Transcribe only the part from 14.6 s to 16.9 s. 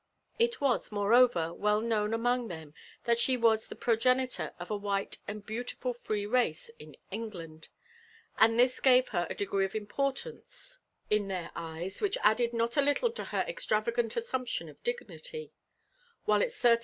of dignity, while it oertain!